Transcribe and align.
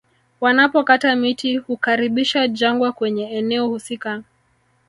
Wanapokata 0.41 1.15
miti 1.15 1.57
hukaribisha 1.57 2.47
jangwa 2.47 2.91
kwenye 2.91 3.23
eneo 3.29 3.67
husika 3.67 4.23